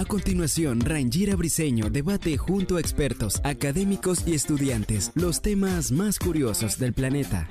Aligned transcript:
A 0.00 0.04
continuación, 0.06 0.80
Rangira 0.80 1.36
Briseño 1.36 1.90
debate 1.90 2.38
junto 2.38 2.76
a 2.76 2.80
expertos, 2.80 3.42
académicos 3.44 4.26
y 4.26 4.34
estudiantes 4.34 5.12
los 5.14 5.42
temas 5.42 5.92
más 5.92 6.18
curiosos 6.18 6.78
del 6.78 6.94
planeta. 6.94 7.46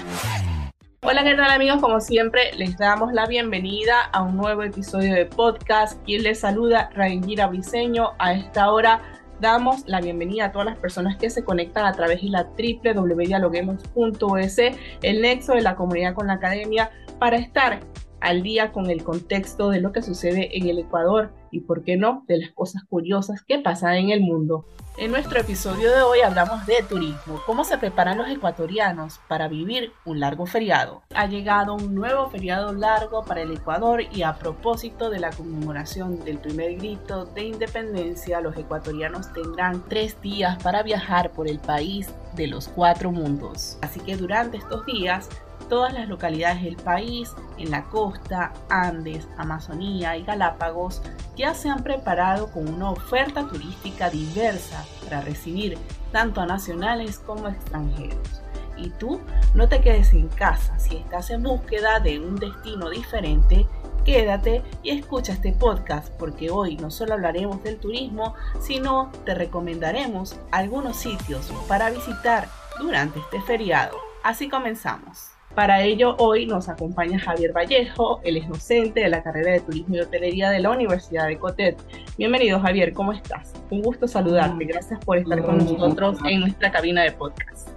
Hola, 1.04 1.24
¿qué 1.24 1.36
tal 1.36 1.52
amigos? 1.52 1.80
Como 1.80 2.02
siempre, 2.02 2.52
les 2.58 2.76
damos 2.78 3.14
la 3.14 3.28
bienvenida 3.28 4.02
a 4.02 4.24
un 4.24 4.36
nuevo 4.36 4.64
episodio 4.64 5.14
de 5.14 5.28
podcast. 5.28 6.04
Quien 6.06 6.24
les 6.24 6.40
saluda, 6.40 6.90
Rangira 6.96 7.46
Briseño. 7.48 8.14
A 8.18 8.34
esta 8.34 8.72
hora 8.72 9.20
damos 9.40 9.88
la 9.88 10.02
bienvenida 10.02 10.46
a 10.46 10.52
todas 10.52 10.66
las 10.66 10.78
personas 10.78 11.18
que 11.18 11.30
se 11.30 11.44
conectan 11.44 11.86
a 11.86 11.94
través 11.94 12.22
de 12.22 12.30
la 12.30 12.44
www.dialoguemos.es, 12.44 14.58
el 15.02 15.22
nexo 15.22 15.54
de 15.54 15.62
la 15.62 15.76
comunidad 15.76 16.14
con 16.14 16.28
la 16.28 16.34
academia, 16.34 16.92
para 17.20 17.38
estar 17.38 17.80
al 18.22 18.44
día 18.44 18.72
con 18.72 18.90
el 18.90 19.04
contexto 19.04 19.70
de 19.70 19.82
lo 19.82 19.92
que 19.92 20.02
sucede 20.02 20.58
en 20.58 20.68
el 20.68 20.80
Ecuador 20.80 21.32
y, 21.52 21.62
por 21.62 21.84
qué 21.84 21.98
no, 21.98 22.24
de 22.28 22.38
las 22.38 22.52
cosas 22.52 22.84
curiosas 22.90 23.42
que 23.44 23.60
pasan 23.60 23.96
en 23.96 24.10
el 24.10 24.22
mundo. 24.22 24.66
En 24.98 25.12
nuestro 25.12 25.40
episodio 25.40 25.96
de 25.96 26.02
hoy 26.02 26.20
hablamos 26.20 26.66
de 26.66 26.84
turismo, 26.84 27.40
cómo 27.46 27.64
se 27.64 27.78
preparan 27.78 28.18
los 28.18 28.28
ecuatorianos 28.28 29.22
para 29.30 29.48
vivir 29.48 29.94
un 30.04 30.20
largo 30.20 30.46
feriado. 30.46 31.04
Ha 31.16 31.26
llegado 31.26 31.76
un 31.76 31.96
nuevo 31.96 32.30
feriado 32.30 32.74
largo 32.74 33.24
para 33.24 33.42
el 33.42 33.54
Ecuador 33.54 34.02
y 34.12 34.24
a 34.24 34.38
propósito 34.38 35.10
de 35.10 35.22
la 35.22 35.30
conmemoración 35.30 36.20
del 36.26 36.40
primer 36.40 36.76
grito 36.76 37.26
de 37.28 37.44
independencia, 37.44 38.42
los 38.42 38.58
ecuatorianos 38.58 39.32
tendrán 39.32 39.86
tres 39.88 40.22
días 40.22 40.62
para 40.62 40.84
viajar 40.84 41.32
por 41.32 41.48
el 41.48 41.60
país 41.60 42.10
de 42.36 42.48
los 42.48 42.68
cuatro 42.68 43.12
mundos. 43.12 43.78
Así 43.82 44.02
que 44.02 44.18
durante 44.18 44.58
estos 44.58 44.86
días 44.86 45.30
todas 45.70 45.94
las 45.94 46.10
localidades 46.10 46.64
del 46.64 46.76
país, 46.76 47.34
en 47.58 47.72
la 47.72 47.86
costa, 47.86 48.52
Andes, 48.70 49.28
Amazonía 49.38 50.18
y 50.18 50.24
Galápagos, 50.24 51.02
ya 51.38 51.54
se 51.54 51.70
han 51.70 51.84
preparado 51.84 52.52
con 52.52 52.68
una 52.68 52.92
oferta 52.92 53.48
turística 53.48 54.10
diversa 54.10 54.84
para 55.04 55.22
recibir 55.22 55.78
tanto 56.12 56.42
a 56.42 56.46
nacionales 56.46 57.20
como 57.20 57.48
extranjeros. 57.48 58.42
Y 58.76 58.90
tú 58.92 59.22
no 59.54 59.68
te 59.68 59.82
quedes 59.82 60.14
en 60.14 60.28
casa, 60.30 60.78
si 60.80 60.98
estás 60.98 61.30
en 61.30 61.44
búsqueda 61.44 62.00
de 62.00 62.20
un 62.20 62.36
destino 62.36 62.90
diferente, 62.90 63.68
quédate 64.06 64.64
y 64.84 64.92
escucha 64.92 65.34
este 65.34 65.52
podcast 65.52 66.14
porque 66.14 66.50
hoy 66.50 66.78
no 66.78 66.90
solo 66.90 67.14
hablaremos 67.14 67.62
del 67.64 67.78
turismo, 67.78 68.36
sino 68.60 69.12
te 69.26 69.36
recomendaremos 69.36 70.36
algunos 70.52 70.98
sitios 70.98 71.52
para 71.68 71.90
visitar 71.90 72.48
durante 72.80 73.20
este 73.20 73.42
feriado. 73.42 73.98
Así 74.24 74.50
comenzamos. 74.50 75.39
Para 75.56 75.82
ello, 75.84 76.16
hoy 76.20 76.46
nos 76.46 76.70
acompaña 76.70 77.20
Javier 77.20 77.52
Vallejo, 77.54 78.22
él 78.24 78.38
es 78.38 78.48
docente 78.48 79.02
de 79.02 79.10
la 79.10 79.24
carrera 79.24 79.54
de 79.54 79.60
Turismo 79.60 79.96
y 79.96 80.00
Hotelería 80.00 80.52
de 80.52 80.60
la 80.60 80.70
Universidad 80.70 81.28
de 81.28 81.38
Cotet. 81.38 81.76
Bienvenido, 82.18 82.60
Javier, 82.60 82.94
¿cómo 82.94 83.12
estás? 83.14 83.54
Un 83.72 83.82
gusto 83.82 84.08
saludarte. 84.08 84.64
Gracias 84.66 85.04
por 85.04 85.18
estar 85.18 85.44
con 85.44 85.58
nosotros 85.58 86.20
en 86.30 86.42
nuestra 86.42 86.72
cabina 86.72 87.02
de 87.02 87.12
podcast. 87.14 87.70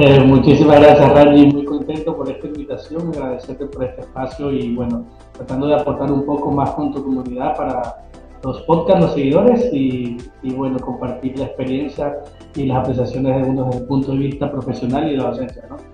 Eh, 0.00 0.20
muchísimas 0.20 0.80
gracias, 0.80 1.12
Randy. 1.12 1.46
Muy 1.46 1.64
contento 1.64 2.16
por 2.16 2.28
esta 2.28 2.48
invitación, 2.48 3.08
agradecerte 3.14 3.66
por 3.66 3.84
este 3.84 4.00
espacio 4.00 4.50
y, 4.50 4.74
bueno, 4.74 5.06
tratando 5.34 5.68
de 5.68 5.76
aportar 5.76 6.10
un 6.10 6.26
poco 6.26 6.50
más 6.50 6.70
con 6.72 6.92
tu 6.92 7.02
comunidad 7.02 7.56
para 7.56 8.04
los 8.42 8.60
podcasts, 8.62 9.02
los 9.02 9.14
seguidores 9.14 9.72
y, 9.72 10.16
y 10.42 10.52
bueno, 10.52 10.80
compartir 10.80 11.38
la 11.38 11.46
experiencia 11.46 12.16
y 12.56 12.66
las 12.66 12.78
apreciaciones 12.78 13.36
de 13.36 13.50
uno 13.50 13.66
desde 13.66 13.78
el 13.78 13.86
punto 13.86 14.12
de 14.12 14.18
vista 14.18 14.50
profesional 14.50 15.06
y 15.06 15.12
de 15.12 15.16
la 15.18 15.30
docencia, 15.30 15.62
¿no? 15.70 15.93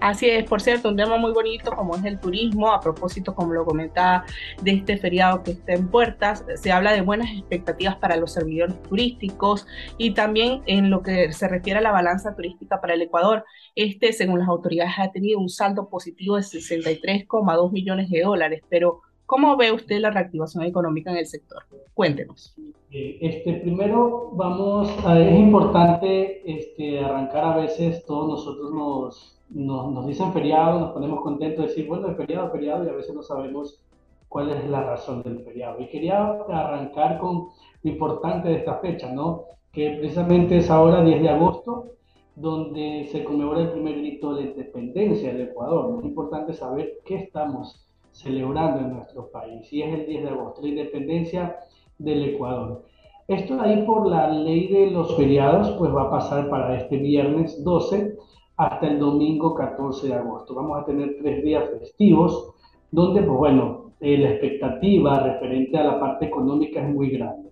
Así 0.00 0.28
es, 0.28 0.44
por 0.44 0.60
cierto, 0.60 0.88
un 0.88 0.96
tema 0.96 1.16
muy 1.16 1.32
bonito 1.32 1.72
como 1.72 1.96
es 1.96 2.04
el 2.04 2.18
turismo, 2.18 2.72
a 2.72 2.80
propósito, 2.80 3.34
como 3.34 3.52
lo 3.52 3.64
comentaba, 3.64 4.24
de 4.62 4.72
este 4.72 4.96
feriado 4.96 5.42
que 5.42 5.52
está 5.52 5.72
en 5.72 5.88
puertas, 5.88 6.44
se 6.56 6.72
habla 6.72 6.92
de 6.92 7.00
buenas 7.00 7.30
expectativas 7.30 7.96
para 7.96 8.16
los 8.16 8.32
servidores 8.32 8.80
turísticos 8.82 9.66
y 9.98 10.12
también 10.12 10.62
en 10.66 10.90
lo 10.90 11.02
que 11.02 11.32
se 11.32 11.48
refiere 11.48 11.78
a 11.78 11.82
la 11.82 11.92
balanza 11.92 12.34
turística 12.34 12.80
para 12.80 12.94
el 12.94 13.02
Ecuador. 13.02 13.44
Este, 13.74 14.12
según 14.12 14.38
las 14.38 14.48
autoridades, 14.48 14.94
ha 14.98 15.10
tenido 15.10 15.38
un 15.38 15.48
saldo 15.48 15.88
positivo 15.88 16.36
de 16.36 16.42
63,2 16.42 17.72
millones 17.72 18.10
de 18.10 18.22
dólares, 18.22 18.62
pero 18.68 19.00
¿cómo 19.26 19.56
ve 19.56 19.72
usted 19.72 20.00
la 20.00 20.10
reactivación 20.10 20.64
económica 20.64 21.10
en 21.10 21.18
el 21.18 21.26
sector? 21.26 21.64
Cuéntenos. 21.94 22.54
Eh, 22.90 23.18
este, 23.20 23.54
primero, 23.54 24.30
vamos, 24.34 24.88
a, 25.04 25.18
es 25.18 25.38
importante 25.38 26.42
este, 26.50 27.00
arrancar 27.00 27.44
a 27.44 27.56
veces, 27.56 28.04
todos 28.06 28.28
nosotros 28.28 28.72
nos 28.72 29.33
nos, 29.50 29.92
nos 29.92 30.06
dicen 30.06 30.32
feriado, 30.32 30.80
nos 30.80 30.92
ponemos 30.92 31.20
contentos 31.20 31.64
de 31.64 31.68
decir, 31.68 31.86
bueno, 31.86 32.08
el 32.08 32.16
feriado, 32.16 32.50
feriado, 32.50 32.84
y 32.84 32.88
a 32.88 32.92
veces 32.92 33.14
no 33.14 33.22
sabemos 33.22 33.80
cuál 34.28 34.50
es 34.50 34.68
la 34.68 34.82
razón 34.82 35.22
del 35.22 35.44
feriado. 35.44 35.80
Y 35.80 35.88
quería 35.88 36.24
arrancar 36.48 37.18
con 37.18 37.48
lo 37.82 37.90
importante 37.90 38.48
de 38.48 38.56
esta 38.56 38.78
fecha, 38.78 39.12
¿no? 39.12 39.44
Que 39.72 39.96
precisamente 39.98 40.56
es 40.58 40.70
ahora 40.70 41.04
10 41.04 41.22
de 41.22 41.28
agosto, 41.28 41.94
donde 42.34 43.08
se 43.12 43.22
conmemora 43.22 43.60
el 43.60 43.70
primer 43.70 43.96
grito 43.96 44.34
de 44.34 44.42
la 44.42 44.50
independencia 44.50 45.32
del 45.32 45.42
Ecuador. 45.42 46.00
Es 46.00 46.04
importante 46.04 46.52
saber 46.52 46.94
qué 47.04 47.16
estamos 47.16 47.86
celebrando 48.10 48.80
en 48.80 48.94
nuestro 48.94 49.30
país. 49.30 49.72
Y 49.72 49.82
es 49.82 50.00
el 50.00 50.06
10 50.06 50.22
de 50.24 50.30
agosto, 50.30 50.62
la 50.62 50.68
independencia 50.68 51.56
del 51.98 52.34
Ecuador. 52.34 52.84
Esto 53.28 53.60
ahí 53.60 53.84
por 53.86 54.06
la 54.06 54.28
ley 54.28 54.68
de 54.68 54.90
los 54.90 55.16
feriados, 55.16 55.70
pues 55.78 55.94
va 55.94 56.02
a 56.02 56.10
pasar 56.10 56.50
para 56.50 56.76
este 56.76 56.96
viernes 56.96 57.62
12 57.64 58.16
hasta 58.56 58.86
el 58.86 58.98
domingo 58.98 59.54
14 59.54 60.08
de 60.08 60.14
agosto. 60.14 60.54
Vamos 60.54 60.80
a 60.80 60.84
tener 60.84 61.16
tres 61.18 61.42
días 61.44 61.68
festivos 61.78 62.54
donde, 62.90 63.22
pues 63.22 63.38
bueno, 63.38 63.92
eh, 64.00 64.18
la 64.18 64.30
expectativa 64.30 65.18
referente 65.20 65.76
a 65.78 65.84
la 65.84 66.00
parte 66.00 66.26
económica 66.26 66.80
es 66.80 66.94
muy 66.94 67.10
grande. 67.10 67.50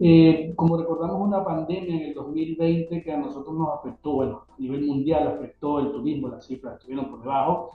Eh, 0.00 0.52
como 0.54 0.76
recordamos 0.76 1.20
una 1.20 1.44
pandemia 1.44 1.96
en 1.96 2.02
el 2.02 2.14
2020 2.14 3.02
que 3.02 3.12
a 3.12 3.16
nosotros 3.16 3.56
nos 3.56 3.70
afectó, 3.70 4.12
bueno, 4.12 4.44
a 4.48 4.60
nivel 4.60 4.86
mundial 4.86 5.26
afectó 5.26 5.80
el 5.80 5.90
turismo, 5.90 6.28
las 6.28 6.46
cifras 6.46 6.74
estuvieron 6.74 7.10
por 7.10 7.22
debajo, 7.22 7.70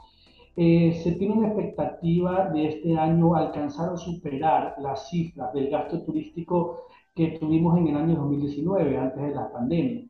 eh, 0.56 0.94
se 1.04 1.14
tiene 1.14 1.34
una 1.34 1.48
expectativa 1.48 2.50
de 2.50 2.68
este 2.68 2.98
año 2.98 3.36
alcanzar 3.36 3.92
o 3.92 3.98
superar 3.98 4.76
las 4.80 5.10
cifras 5.10 5.52
del 5.54 5.70
gasto 5.70 6.02
turístico 6.04 6.84
que 7.16 7.40
tuvimos 7.40 7.78
en 7.78 7.88
el 7.88 7.98
año 7.98 8.16
2019, 8.16 8.98
antes 8.98 9.22
de 9.22 9.36
la 9.36 9.52
pandemia. 9.52 10.06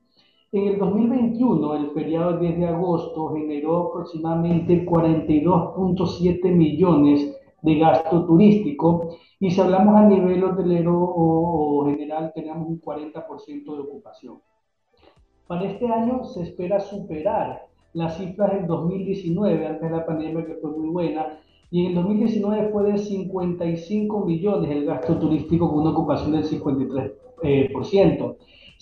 En 0.53 0.67
el 0.67 0.77
2021, 0.77 1.75
el 1.77 1.89
feriado 1.93 2.37
10 2.37 2.59
de 2.59 2.67
agosto 2.67 3.33
generó 3.33 3.87
aproximadamente 3.87 4.85
42.7 4.85 6.51
millones 6.51 7.35
de 7.63 7.79
gasto 7.79 8.23
turístico 8.27 9.17
y 9.39 9.49
si 9.49 9.59
hablamos 9.59 9.95
a 9.95 10.05
nivel 10.05 10.43
hotelero 10.43 10.93
o, 10.95 11.85
general 11.85 12.31
tenemos 12.35 12.67
un 12.67 12.79
40% 12.79 13.63
de 13.63 13.81
ocupación. 13.81 14.41
Para 15.47 15.63
este 15.63 15.87
año 15.87 16.23
se 16.23 16.43
espera 16.43 16.79
superar 16.79 17.65
las 17.93 18.17
cifras 18.19 18.53
del 18.53 18.67
2019, 18.67 19.65
antes 19.65 19.89
de 19.89 19.97
la 19.97 20.05
pandemia 20.05 20.45
que 20.45 20.53
fue 20.61 20.69
muy 20.69 20.89
buena, 20.89 21.39
y 21.71 21.81
en 21.81 21.87
el 21.87 21.95
2019 21.95 22.69
fue 22.71 22.91
de 22.91 22.99
55 22.99 24.23
millones 24.23 24.69
el 24.69 24.85
gasto 24.85 25.17
turístico 25.17 25.67
con 25.67 25.79
una 25.79 25.93
ocupación 25.93 26.33
del 26.33 26.43
53%. 26.43 27.11
Eh, 27.41 27.73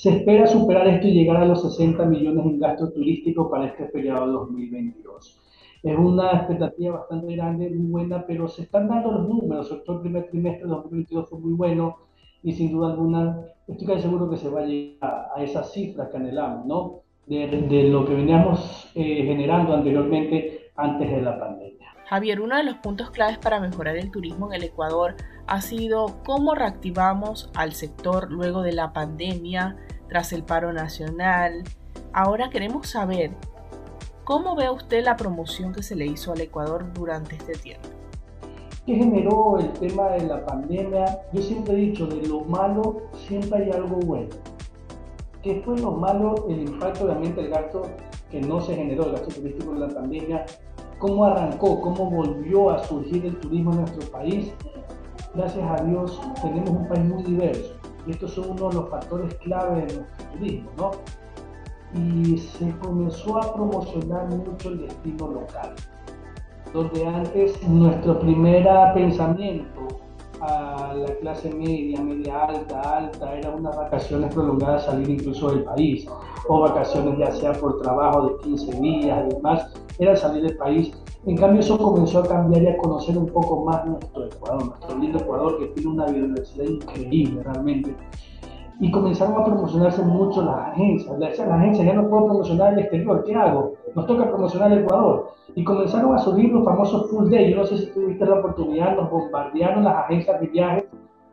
se 0.01 0.09
espera 0.09 0.47
superar 0.47 0.87
esto 0.87 1.07
y 1.07 1.11
llegar 1.11 1.37
a 1.37 1.45
los 1.45 1.61
60 1.61 2.03
millones 2.05 2.43
en 2.43 2.59
gasto 2.59 2.91
turístico 2.91 3.51
para 3.51 3.67
este 3.67 3.85
periodo 3.85 4.25
2022. 4.31 5.39
Es 5.83 5.95
una 5.95 6.31
expectativa 6.31 6.97
bastante 6.97 7.35
grande, 7.35 7.69
muy 7.69 7.85
buena, 7.85 8.25
pero 8.25 8.47
se 8.47 8.63
están 8.63 8.87
dando 8.87 9.11
los 9.11 9.29
números. 9.29 9.67
Sobre 9.67 9.81
todo 9.81 9.97
el 9.97 10.01
primer 10.01 10.27
trimestre 10.31 10.63
de 10.63 10.69
2022 10.69 11.29
fue 11.29 11.39
muy 11.39 11.53
bueno 11.53 11.97
y 12.41 12.51
sin 12.51 12.71
duda 12.71 12.93
alguna 12.93 13.45
estoy 13.67 13.85
casi 13.85 14.01
seguro 14.01 14.27
que 14.27 14.37
se 14.37 14.49
va 14.49 14.61
a 14.61 14.65
llegar 14.65 15.27
a 15.35 15.43
esas 15.43 15.71
cifras 15.71 16.09
que 16.09 16.17
anhelamos, 16.17 16.65
¿no? 16.65 17.01
De, 17.27 17.45
de 17.45 17.83
lo 17.83 18.03
que 18.03 18.15
veníamos 18.15 18.89
eh, 18.95 19.23
generando 19.23 19.75
anteriormente 19.75 20.71
antes 20.77 21.11
de 21.11 21.21
la 21.21 21.39
pandemia. 21.39 21.80
Javier, 22.11 22.41
uno 22.41 22.57
de 22.57 22.65
los 22.65 22.75
puntos 22.75 23.09
claves 23.09 23.37
para 23.37 23.61
mejorar 23.61 23.95
el 23.95 24.11
turismo 24.11 24.47
en 24.47 24.55
el 24.55 24.63
Ecuador 24.65 25.15
ha 25.47 25.61
sido 25.61 26.17
cómo 26.25 26.55
reactivamos 26.55 27.49
al 27.55 27.71
sector 27.71 28.29
luego 28.29 28.63
de 28.63 28.73
la 28.73 28.91
pandemia 28.91 29.77
tras 30.09 30.33
el 30.33 30.43
paro 30.43 30.73
nacional. 30.73 31.63
Ahora 32.11 32.49
queremos 32.49 32.89
saber 32.89 33.31
cómo 34.25 34.57
ve 34.57 34.69
usted 34.69 35.05
la 35.05 35.15
promoción 35.15 35.71
que 35.71 35.83
se 35.83 35.95
le 35.95 36.05
hizo 36.05 36.33
al 36.33 36.41
Ecuador 36.41 36.91
durante 36.91 37.37
este 37.37 37.53
tiempo. 37.53 37.87
¿Qué 38.85 38.93
generó 38.93 39.57
el 39.59 39.71
tema 39.71 40.09
de 40.09 40.27
la 40.27 40.45
pandemia? 40.45 41.21
Yo 41.31 41.41
siempre 41.41 41.75
he 41.75 41.77
dicho, 41.77 42.07
de 42.07 42.27
lo 42.27 42.41
malo 42.41 43.03
siempre 43.25 43.63
hay 43.63 43.71
algo 43.71 43.95
bueno. 44.05 44.35
¿Qué 45.41 45.61
fue 45.63 45.79
lo 45.79 45.91
malo? 45.91 46.45
El 46.49 46.63
impacto, 46.63 47.05
obviamente, 47.05 47.39
el 47.39 47.49
gasto 47.51 47.83
que 48.29 48.41
no 48.41 48.59
se 48.59 48.75
generó, 48.75 49.05
el 49.05 49.13
gasto 49.13 49.29
turístico 49.29 49.71
en 49.71 49.79
la 49.79 49.87
pandemia. 49.87 50.45
¿Cómo 51.01 51.25
arrancó? 51.25 51.81
¿Cómo 51.81 52.11
volvió 52.11 52.69
a 52.69 52.83
surgir 52.83 53.25
el 53.25 53.35
turismo 53.39 53.71
en 53.71 53.79
nuestro 53.79 54.11
país? 54.11 54.53
Gracias 55.33 55.67
a 55.67 55.83
Dios 55.83 56.21
tenemos 56.43 56.69
un 56.69 56.87
país 56.87 57.05
muy 57.05 57.23
diverso 57.23 57.73
y 58.05 58.11
estos 58.11 58.33
son 58.33 58.51
uno 58.51 58.69
de 58.69 58.75
los 58.75 58.89
factores 58.89 59.33
clave 59.35 59.87
de 59.87 59.95
nuestro 59.95 60.25
turismo, 60.31 60.69
¿no? 60.77 60.91
Y 61.99 62.37
se 62.37 62.71
comenzó 62.77 63.37
a 63.39 63.51
promocionar 63.51 64.27
mucho 64.27 64.69
el 64.69 64.81
destino 64.81 65.27
local 65.27 65.73
donde 66.71 67.05
antes 67.05 67.67
nuestro 67.67 68.19
primer 68.19 68.63
pensamiento 68.93 69.87
a 70.41 70.93
la 70.95 71.13
clase 71.15 71.53
media, 71.53 72.01
media 72.01 72.45
alta, 72.45 72.97
alta, 72.97 73.35
era 73.35 73.51
unas 73.51 73.75
vacaciones 73.75 74.33
prolongadas, 74.33 74.85
salir 74.85 75.09
incluso 75.09 75.51
del 75.51 75.63
país, 75.63 76.07
o 76.47 76.61
vacaciones 76.61 77.17
ya 77.19 77.31
sea 77.31 77.53
por 77.53 77.81
trabajo 77.81 78.27
de 78.27 78.37
15 78.43 78.81
días 78.81 79.25
y 79.25 79.35
demás, 79.35 79.71
era 80.01 80.15
salir 80.15 80.43
del 80.43 80.57
país. 80.57 80.91
En 81.25 81.37
cambio 81.37 81.59
eso 81.59 81.77
comenzó 81.77 82.19
a 82.19 82.27
cambiar 82.27 82.63
y 82.63 82.67
a 82.67 82.77
conocer 82.77 83.17
un 83.17 83.27
poco 83.27 83.63
más 83.63 83.85
nuestro 83.85 84.25
Ecuador, 84.25 84.65
nuestro 84.65 84.97
lindo 84.97 85.19
Ecuador 85.19 85.59
que 85.59 85.67
tiene 85.67 85.89
una 85.91 86.05
biodiversidad 86.07 86.65
increíble 86.65 87.43
realmente 87.43 87.95
y 88.81 88.89
comenzaron 88.89 89.39
a 89.39 89.45
promocionarse 89.45 90.01
mucho 90.01 90.41
las 90.41 90.69
agencias. 90.69 91.19
Las, 91.19 91.39
agencias 91.39 91.85
ya 91.85 91.93
no 91.93 92.09
puedo 92.09 92.25
promocionar 92.25 92.73
el 92.73 92.79
exterior, 92.79 93.23
¿qué 93.23 93.35
hago? 93.35 93.75
Nos 93.95 94.07
toca 94.07 94.27
promocionar 94.27 94.71
el 94.71 94.79
Ecuador. 94.79 95.33
Y 95.53 95.63
comenzaron 95.63 96.15
a 96.15 96.17
subir 96.17 96.51
los 96.51 96.65
famosos 96.65 97.11
full 97.11 97.29
day. 97.29 97.51
Yo 97.51 97.57
no 97.57 97.65
sé 97.65 97.77
si 97.77 97.85
tuviste 97.91 98.25
la 98.25 98.39
oportunidad, 98.39 98.95
nos 98.95 99.11
bombardearon 99.11 99.83
las 99.83 99.97
agencias 100.05 100.41
de 100.41 100.47
viajes 100.47 100.85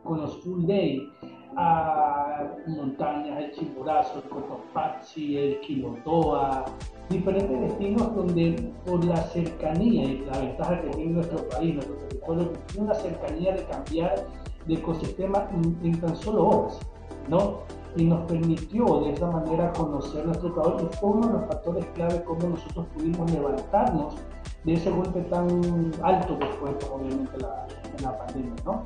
con 0.03 0.21
los 0.21 0.37
full 0.43 0.67
day. 0.67 1.09
A 1.55 2.43
montañas, 2.67 3.39
el 3.39 3.51
Chimborazo, 3.51 4.19
el 4.19 4.29
Cotopaxi, 4.29 5.37
el 5.37 5.59
Quilotoa, 5.61 6.65
diferentes 7.09 7.59
destinos 7.61 8.15
donde 8.15 8.71
por 8.85 9.03
la 9.03 9.17
cercanía 9.17 10.03
y 10.03 10.25
la 10.25 10.39
ventaja 10.39 10.81
que 10.81 10.89
tiene 10.89 11.11
nuestro 11.13 11.47
país, 11.49 11.75
nuestro 11.75 11.95
territorio, 11.95 12.51
una 12.77 12.93
cercanía 12.93 13.53
de 13.53 13.63
cambiar 13.65 14.25
de 14.67 14.73
ecosistema 14.73 15.47
en 15.83 15.99
tan 15.99 16.15
solo 16.15 16.47
horas. 16.47 16.79
¿no? 17.29 17.59
Y 17.95 18.05
nos 18.05 18.21
permitió 18.27 18.85
de 19.01 19.13
esa 19.13 19.29
manera 19.31 19.71
conocer 19.73 20.25
nuestro 20.25 20.49
Ecuador 20.49 20.89
y 20.91 20.95
fue 20.97 21.09
uno 21.09 21.27
de 21.27 21.33
los 21.33 21.45
factores 21.47 21.85
clave 21.95 22.23
cómo 22.23 22.49
nosotros 22.49 22.85
pudimos 22.95 23.31
levantarnos 23.31 24.15
de 24.63 24.73
ese 24.73 24.91
golpe 24.91 25.21
tan 25.21 25.91
alto 26.03 26.37
que 26.37 26.45
fue 26.59 26.69
obviamente 26.91 27.37
la, 27.39 27.67
la 28.03 28.17
pandemia, 28.17 28.53
¿no? 28.65 28.83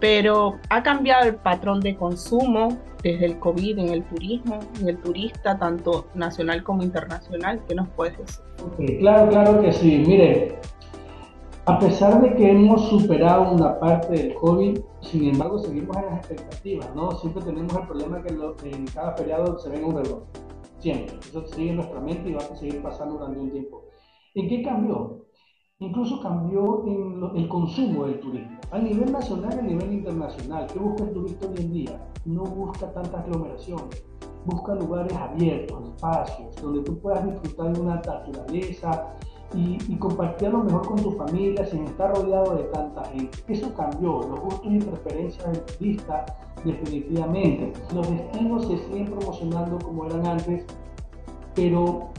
Pero 0.00 0.58
ha 0.70 0.82
cambiado 0.82 1.28
el 1.28 1.36
patrón 1.36 1.80
de 1.80 1.94
consumo 1.94 2.78
desde 3.02 3.26
el 3.26 3.38
COVID 3.38 3.78
en 3.78 3.88
el 3.88 4.04
turismo, 4.04 4.58
en 4.80 4.88
el 4.88 4.98
turista, 4.98 5.58
tanto 5.58 6.06
nacional 6.14 6.62
como 6.62 6.82
internacional. 6.82 7.60
¿Qué 7.68 7.74
nos 7.74 7.88
puedes 7.90 8.16
decir? 8.18 8.98
claro, 8.98 9.30
claro 9.30 9.60
que 9.60 9.72
sí. 9.72 10.02
Mire, 10.06 10.58
a 11.66 11.78
pesar 11.78 12.20
de 12.20 12.34
que 12.34 12.50
hemos 12.50 12.88
superado 12.88 13.52
una 13.52 13.78
parte 13.78 14.14
del 14.14 14.34
COVID, 14.34 14.80
sin 15.02 15.28
embargo 15.28 15.58
seguimos 15.58 15.96
en 15.96 16.06
las 16.06 16.18
expectativas, 16.18 16.94
¿no? 16.94 17.12
Siempre 17.12 17.42
tenemos 17.44 17.74
el 17.74 17.86
problema 17.86 18.22
que 18.22 18.70
en 18.70 18.86
cada 18.86 19.14
feriado 19.16 19.58
se 19.58 19.70
ven 19.70 19.84
un 19.84 20.02
reloj. 20.02 20.22
Siempre. 20.78 21.16
Eso 21.20 21.46
sigue 21.46 21.70
en 21.70 21.76
nuestra 21.76 22.00
mente 22.00 22.30
y 22.30 22.32
va 22.32 22.40
a 22.40 22.56
seguir 22.56 22.82
pasando 22.82 23.18
durante 23.18 23.38
un 23.38 23.50
tiempo. 23.50 23.84
¿En 24.34 24.48
qué 24.48 24.62
cambió? 24.62 25.26
Incluso 25.82 26.20
cambió 26.20 26.84
el 27.34 27.48
consumo 27.48 28.04
del 28.04 28.20
turismo. 28.20 28.58
A 28.70 28.78
nivel 28.78 29.10
nacional 29.10 29.54
y 29.56 29.58
a 29.58 29.62
nivel 29.62 29.92
internacional. 29.94 30.66
¿Qué 30.70 30.78
busca 30.78 31.04
el 31.04 31.12
turista 31.12 31.46
hoy 31.48 31.54
en 31.56 31.72
día? 31.72 32.06
No 32.26 32.44
busca 32.44 32.92
tanta 32.92 33.20
aglomeración. 33.20 33.80
Busca 34.44 34.74
lugares 34.74 35.14
abiertos, 35.14 35.88
espacios, 35.88 36.54
donde 36.56 36.82
tú 36.82 36.98
puedas 36.98 37.24
disfrutar 37.24 37.72
de 37.72 37.80
una 37.80 37.94
naturaleza, 37.94 39.16
y, 39.54 39.96
compartir 39.96 40.48
a 40.48 40.50
lo 40.52 40.64
mejor 40.64 40.86
con 40.86 41.02
tu 41.02 41.12
familia 41.12 41.66
sin 41.66 41.84
estar 41.84 42.14
rodeado 42.14 42.56
de 42.56 42.64
tanta 42.64 43.04
gente. 43.06 43.38
Eso 43.48 43.74
cambió, 43.74 44.20
los 44.20 44.40
gustos 44.40 44.70
y 44.70 44.78
preferencias 44.78 45.44
del 45.50 45.60
turista 45.62 46.26
definitivamente. 46.64 47.72
Los 47.94 48.08
destinos 48.08 48.66
se 48.66 48.78
siguen 48.78 49.06
promocionando 49.06 49.78
como 49.78 50.06
eran 50.06 50.26
antes, 50.26 50.64
pero 51.54 52.10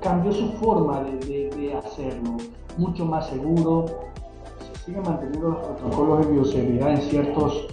cambió 0.00 0.32
su 0.32 0.48
forma 0.52 1.02
de, 1.02 1.74
hacerlo, 1.76 2.36
mucho 2.76 3.04
más 3.04 3.28
seguro, 3.28 3.86
se 4.58 4.84
siguen 4.84 5.02
manteniendo 5.02 5.50
los 5.50 5.58
protocolos 5.58 6.26
de 6.26 6.32
bioseguridad 6.32 6.90
en 6.90 7.02
ciertos, 7.02 7.66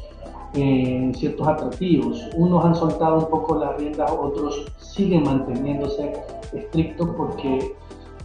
en 0.54 1.16
ciertos 1.16 1.48
atractivos. 1.48 2.30
Unos 2.36 2.66
han 2.66 2.76
soltado 2.76 3.20
un 3.20 3.30
poco 3.30 3.56
las 3.56 3.78
riendas, 3.78 4.12
otros 4.12 4.66
siguen 4.78 5.24
manteniéndose 5.24 6.14
estrictos 6.54 7.10
porque 7.16 7.76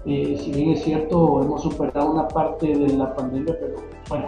eh, 0.05 0.37
si 0.43 0.50
bien 0.52 0.70
es 0.70 0.82
cierto, 0.82 1.43
hemos 1.43 1.62
superado 1.62 2.10
una 2.10 2.26
parte 2.26 2.66
de 2.66 2.93
la 2.96 3.14
pandemia, 3.14 3.56
pero 3.60 3.76
bueno, 4.08 4.26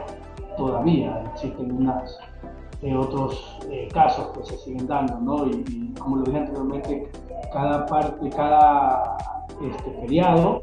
todavía 0.57 1.25
existen 1.33 1.73
unas, 1.73 2.17
eh, 2.83 2.95
otros 2.95 3.59
eh, 3.71 3.89
casos 3.93 4.29
que 4.37 4.45
se 4.45 4.57
siguen 4.59 4.87
dando, 4.87 5.19
¿no? 5.19 5.47
Y, 5.49 5.93
como 5.99 6.17
lo 6.17 6.23
dije 6.25 6.39
anteriormente, 6.39 7.11
cada 7.53 7.87
parte, 7.87 8.31
cada 8.31 9.17
este, 9.63 10.01
feriado 10.01 10.63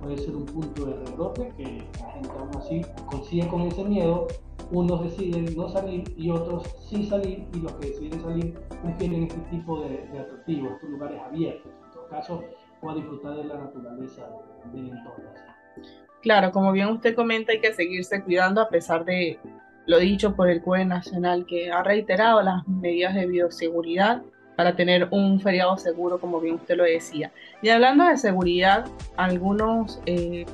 puede 0.00 0.16
ser 0.16 0.36
un 0.36 0.46
punto 0.46 0.86
de 0.86 0.94
rebrote 1.04 1.52
que 1.56 1.84
la 2.00 2.12
gente 2.12 2.30
aún 2.38 2.56
así 2.56 2.82
consigue 3.06 3.48
con 3.48 3.62
ese 3.62 3.84
miedo. 3.84 4.28
Unos 4.70 5.02
deciden 5.02 5.56
no 5.56 5.68
salir 5.68 6.04
y 6.16 6.30
otros 6.30 6.64
sí 6.88 7.06
salir, 7.06 7.46
y 7.54 7.58
los 7.58 7.72
que 7.72 7.88
deciden 7.88 8.20
salir 8.20 8.54
prefieren 8.82 9.22
este 9.24 9.40
tipo 9.50 9.80
de, 9.80 10.06
de 10.12 10.18
atractivos, 10.18 10.72
estos 10.72 10.90
lugares 10.90 11.20
abiertos. 11.22 11.72
En 11.86 11.92
todo 11.92 12.08
caso, 12.08 12.44
o 12.80 12.90
a 12.90 12.94
disfrutar 12.94 13.36
de 13.36 13.44
la 13.44 13.58
naturaleza 13.58 14.28
del 14.72 14.90
entorno. 14.90 15.30
Claro, 16.20 16.52
como 16.52 16.72
bien 16.72 16.88
usted 16.88 17.14
comenta, 17.14 17.52
hay 17.52 17.60
que 17.60 17.72
seguirse 17.72 18.22
cuidando 18.22 18.60
a 18.60 18.68
pesar 18.68 19.04
de 19.04 19.38
lo 19.86 19.98
dicho 19.98 20.34
por 20.34 20.50
el 20.50 20.60
CUE 20.60 20.84
Nacional, 20.84 21.46
que 21.46 21.70
ha 21.70 21.82
reiterado 21.82 22.42
las 22.42 22.66
medidas 22.68 23.14
de 23.14 23.26
bioseguridad 23.26 24.22
para 24.58 24.74
tener 24.74 25.06
un 25.12 25.38
feriado 25.38 25.76
seguro, 25.76 26.18
como 26.18 26.40
bien 26.40 26.56
usted 26.56 26.76
lo 26.76 26.82
decía. 26.82 27.30
Y 27.62 27.68
hablando 27.68 28.04
de 28.04 28.16
seguridad, 28.16 28.86
algunos 29.16 30.00
eh, 30.04 30.46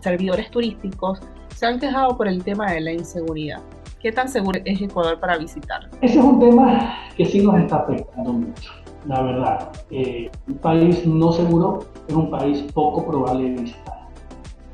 servidores 0.00 0.50
turísticos 0.50 1.20
se 1.54 1.64
han 1.64 1.80
quejado 1.80 2.18
por 2.18 2.28
el 2.28 2.44
tema 2.44 2.70
de 2.70 2.82
la 2.82 2.92
inseguridad. 2.92 3.62
¿Qué 3.98 4.12
tan 4.12 4.28
seguro 4.28 4.60
es 4.62 4.82
Ecuador 4.82 5.18
para 5.18 5.38
visitar? 5.38 5.88
Ese 6.02 6.18
es 6.18 6.24
un 6.24 6.38
tema 6.38 6.98
que 7.16 7.24
sí 7.24 7.40
nos 7.40 7.58
está 7.58 7.76
afectando 7.76 8.34
mucho 8.34 8.72
la 9.06 9.22
verdad. 9.22 9.72
Eh, 9.90 10.30
un 10.48 10.58
país 10.58 11.06
no 11.06 11.32
seguro 11.32 11.78
es 12.08 12.14
un 12.14 12.28
país 12.28 12.62
poco 12.74 13.06
probable 13.06 13.52
de 13.52 13.62
visitar. 13.62 14.08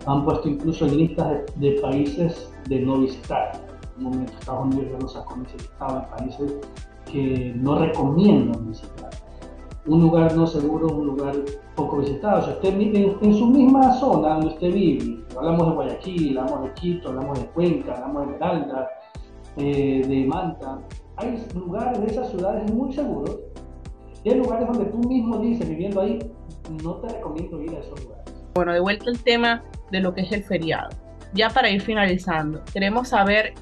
Han 0.07 0.25
puesto 0.25 0.49
incluso 0.49 0.87
en 0.87 0.97
listas 0.97 1.37
de, 1.55 1.71
países 1.81 2.53
de 2.69 2.81
no 2.81 2.99
visitar. 2.99 3.53
En 3.97 4.07
un 4.07 4.12
momento 4.12 4.33
Estados 4.41 4.65
Unidos 4.65 4.87
ya 4.91 4.99
lo 4.99 5.09
sacó 5.09 5.35
en 5.37 5.43
listado 5.45 6.01
de 6.01 6.07
países 6.17 6.53
que 7.12 7.52
no 7.57 7.78
recomiendan 7.78 8.69
visitar. 8.69 9.11
Un 9.87 10.00
lugar 10.00 10.35
no 10.35 10.47
seguro 10.47 10.88
un 10.88 11.07
lugar 11.07 11.35
poco 11.75 11.99
visitado. 11.99 12.42
Si 12.45 12.50
usted 12.50 12.81
en, 12.81 13.16
en 13.21 13.35
su 13.35 13.47
misma 13.49 13.92
zona 13.95 14.35
donde 14.35 14.47
usted 14.49 14.73
vive, 14.73 15.25
hablamos 15.37 15.66
de 15.66 15.75
Guayaquil, 15.75 16.38
hablamos 16.38 16.64
de 16.64 16.75
Quito, 16.75 17.09
hablamos 17.09 17.38
de 17.38 17.47
Cuenca, 17.47 17.95
hablamos 17.95 18.26
de 18.26 18.33
Esmeralda, 18.33 18.88
eh, 19.57 20.04
de 20.07 20.25
Manta, 20.26 20.81
hay 21.16 21.45
lugares 21.54 22.00
de 22.00 22.07
esas 22.07 22.31
ciudades 22.31 22.73
muy 22.73 22.92
seguros 22.92 23.38
y 24.25 24.31
hay 24.31 24.38
lugares 24.38 24.66
donde 24.69 24.87
tú 24.87 24.99
mismo 25.09 25.38
dices, 25.38 25.69
viviendo 25.69 26.00
ahí, 26.00 26.19
no 26.83 26.95
te 26.97 27.09
recomiendo 27.09 27.61
ir 27.61 27.71
a 27.71 27.81
esos 27.81 28.02
lugares. 28.02 28.35
Bueno, 28.54 28.73
de 28.73 28.81
vuelta 28.81 29.11
al 29.11 29.19
tema 29.19 29.62
de 29.90 30.00
lo 30.00 30.14
que 30.14 30.23
es 30.23 30.33
el 30.33 30.42
feriado. 30.45 30.90
Ya 31.35 31.50
para 31.50 31.71
ir 31.71 31.81
finalizando, 31.81 32.62
queremos 32.73 33.09
saber, 33.09 33.54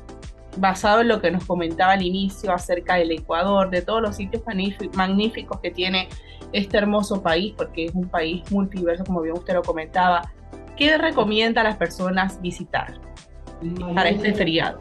basado 0.56 1.00
en 1.00 1.08
lo 1.08 1.20
que 1.20 1.30
nos 1.30 1.44
comentaba 1.44 1.92
al 1.92 2.02
inicio 2.02 2.52
acerca 2.52 2.96
del 2.96 3.12
Ecuador, 3.12 3.70
de 3.70 3.82
todos 3.82 4.02
los 4.02 4.16
sitios 4.16 4.42
magníficos 4.94 5.60
que 5.60 5.70
tiene 5.70 6.08
este 6.52 6.78
hermoso 6.78 7.22
país, 7.22 7.54
porque 7.56 7.86
es 7.86 7.94
un 7.94 8.08
país 8.08 8.42
multiverso, 8.50 9.04
como 9.04 9.22
bien 9.22 9.36
usted 9.36 9.54
lo 9.54 9.62
comentaba, 9.62 10.22
¿qué 10.76 10.98
recomienda 10.98 11.60
a 11.60 11.64
las 11.64 11.76
personas 11.76 12.40
visitar 12.40 13.00
para 13.94 14.08
este 14.08 14.34
feriado? 14.34 14.80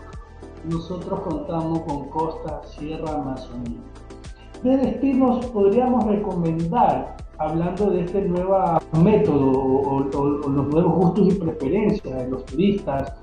Nosotros 0.66 1.22
contamos 1.22 1.82
con 1.84 2.10
costa, 2.10 2.62
sierra, 2.64 3.14
Amazonía 3.14 3.80
¿Qué 4.62 4.76
destinos 4.76 5.46
podríamos 5.48 6.04
recomendar 6.06 7.16
hablando 7.38 7.92
de 7.92 8.02
este 8.02 8.24
nuevo 8.24 8.58
método 9.02 9.52
o, 9.52 10.00
los 10.50 10.68
nuevos 10.68 10.96
gustos 10.96 11.34
y 11.34 11.40
preferencias 11.40 12.18
de 12.18 12.30
los 12.30 12.46
turistas? 12.46 13.14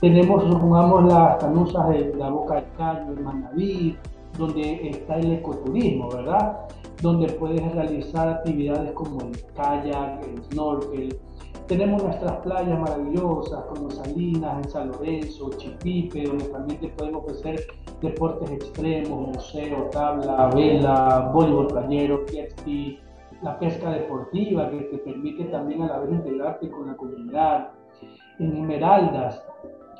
Tenemos, 0.00 0.44
supongamos, 0.44 1.04
las 1.04 1.36
canuzas 1.38 1.88
de 1.88 2.14
la 2.16 2.30
Boca 2.30 2.56
del 2.56 2.64
Caño, 2.76 3.12
el 3.12 3.20
Manaví, 3.20 3.96
donde 4.36 4.90
está 4.90 5.16
el 5.16 5.32
ecoturismo, 5.32 6.08
¿verdad? 6.10 6.66
donde 7.02 7.32
puedes 7.34 7.72
realizar 7.72 8.28
actividades 8.28 8.92
como 8.92 9.20
el 9.20 9.32
kayak, 9.54 10.22
el 10.24 10.42
snorkel. 10.44 11.18
Tenemos 11.66 12.02
nuestras 12.02 12.32
playas 12.38 12.78
maravillosas 12.78 13.64
como 13.64 13.90
Salinas, 13.90 14.64
en 14.64 14.70
San 14.70 14.88
Lorenzo, 14.88 15.50
Chipipe, 15.56 16.24
donde 16.24 16.44
también 16.44 16.80
te 16.80 16.88
pueden 16.88 17.16
ofrecer 17.16 17.60
deportes 18.00 18.50
extremos, 18.50 19.28
museo, 19.28 19.88
tabla, 19.90 20.50
vela, 20.54 21.30
voleibol 21.34 21.66
playero, 21.66 22.24
jet 22.26 22.56
ski, 22.60 23.00
la 23.42 23.58
pesca 23.58 23.90
deportiva 23.90 24.70
que 24.70 24.78
te 24.78 24.98
permite 24.98 25.44
también 25.46 25.82
a 25.82 25.88
la 25.88 25.98
vez 25.98 26.12
integrarte 26.12 26.70
con 26.70 26.86
la 26.86 26.96
comunidad. 26.96 27.70
En 28.38 28.52
Esmeraldas, 28.52 29.42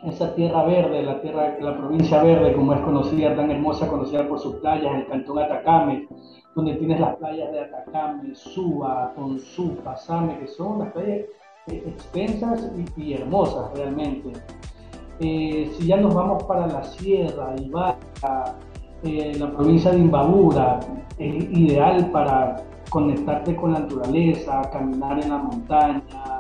esa 0.05 0.35
tierra 0.35 0.65
verde, 0.65 1.03
la 1.03 1.21
tierra, 1.21 1.57
la 1.61 1.77
provincia 1.77 2.23
verde, 2.23 2.55
como 2.55 2.75
es 2.75 2.81
conocida, 2.81 3.35
tan 3.35 3.51
hermosa, 3.51 3.89
conocida 3.89 4.29
por 4.29 4.39
sus 4.39 4.57
playas, 4.57 4.95
el 4.95 5.07
cantón 5.07 5.39
Atacame, 5.39 6.09
donde 6.55 6.75
tienes 6.75 7.01
las 7.01 7.17
playas 7.17 7.51
de 7.53 7.61
Atacame, 7.61 8.35
Suba, 8.35 9.13
Tonsú, 9.15 9.77
Pasame, 9.85 10.39
que 10.39 10.49
son 10.49 10.81
las 10.81 10.93
playas 10.93 11.27
eh, 11.69 11.83
extensas 11.87 12.71
y, 12.97 13.15
hermosas 13.15 13.71
realmente. 13.75 14.33
Eh, 15.21 15.73
si 15.77 15.87
ya 15.87 15.97
nos 15.97 16.15
vamos 16.15 16.43
para 16.45 16.67
la 16.67 16.85
sierra, 16.85 17.55
Ibarra, 17.59 18.55
eh, 19.03 19.35
la 19.39 19.51
provincia 19.51 19.91
de 19.91 19.99
Imbabura, 19.99 20.81
es 21.19 21.45
ideal 21.51 22.11
para 22.11 22.57
conectarte 22.91 23.57
con 23.57 23.73
la 23.73 23.81
naturaleza, 23.81 24.63
caminar 24.73 25.23
en 25.23 25.31
la 25.31 25.39
montaña, 25.39 26.36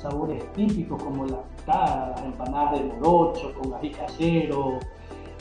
sabores 0.00 0.50
típicos 0.52 1.02
como 1.02 1.26
la 1.26 1.42
pitada, 1.42 2.10
las 2.10 2.22
empanadas 2.24 2.80
de 2.80 2.84
morocho 2.86 3.52
con 3.54 3.74
ají 3.74 3.90
casero. 3.90 4.78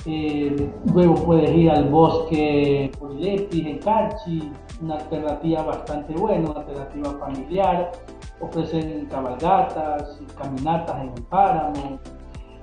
Eh, 0.06 0.70
luego 0.94 1.16
puedes 1.16 1.52
ir 1.52 1.70
al 1.70 1.90
bosque 1.90 2.92
Polilepis 2.98 3.66
en 3.66 3.80
Cachi, 3.80 4.52
una 4.82 4.96
alternativa 4.96 5.64
bastante 5.64 6.14
buena, 6.14 6.50
una 6.50 6.60
alternativa 6.62 7.12
familiar. 7.20 7.92
Ofrecen 8.40 9.08
cabalgatas, 9.08 10.20
caminatas 10.38 11.02
en 11.02 11.10
el 11.10 11.24
páramo. 11.24 12.00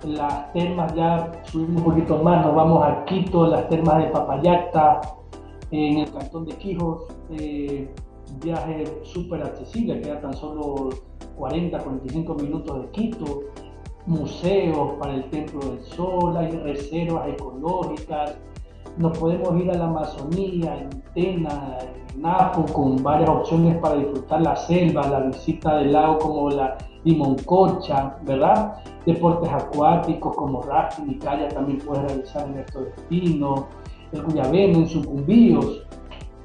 Las 0.05 0.53
termas 0.53 0.95
ya 0.95 1.33
subimos 1.45 1.83
un 1.83 1.85
poquito 1.85 2.23
más, 2.23 2.45
nos 2.45 2.55
vamos 2.55 2.85
a 2.85 3.05
Quito, 3.05 3.47
las 3.47 3.69
termas 3.69 3.99
de 3.99 4.11
Papayacta, 4.11 5.01
en 5.71 5.99
el 5.99 6.13
cantón 6.13 6.45
de 6.45 6.53
Quijos, 6.57 7.05
eh, 7.31 7.91
viaje 8.43 8.85
súper 9.03 9.43
accesible, 9.43 10.01
queda 10.01 10.21
tan 10.21 10.35
solo 10.35 10.91
40, 11.37 11.79
45 11.79 12.35
minutos 12.35 12.83
de 12.83 12.91
Quito, 12.91 13.43
museos 14.07 14.93
para 15.01 15.15
el 15.15 15.31
Templo 15.31 15.61
del 15.61 15.83
Sol, 15.83 16.37
hay 16.37 16.51
reservas 16.51 17.29
ecológicas, 17.29 18.37
nos 18.97 19.19
podemos 19.19 19.61
ir 19.61 19.71
a 19.71 19.75
la 19.75 19.87
Amazonía, 19.87 20.79
en 20.79 20.91
Tena, 21.15 21.79
en 21.81 22.23
Napo, 22.23 22.65
con 22.73 23.03
varias 23.03 23.29
opciones 23.29 23.77
para 23.79 23.97
disfrutar 23.97 24.41
la 24.43 24.55
selva, 24.55 25.09
la 25.09 25.21
visita 25.21 25.79
del 25.79 25.93
lago 25.93 26.19
como 26.19 26.51
la 26.51 26.77
Limoncocha, 27.03 28.17
¿verdad? 28.23 28.77
Deportes 29.05 29.51
acuáticos 29.51 30.37
como 30.37 30.63
rafting 30.63 31.11
y 31.11 31.19
kayak 31.19 31.53
también 31.53 31.79
puedes 31.79 32.05
realizar 32.05 32.49
en 32.49 32.59
estos 32.59 32.85
destinos 32.85 33.65
el 34.13 34.23
Cuyabeno, 34.23 34.79
en 34.79 34.87
Sucumbíos, 34.87 35.83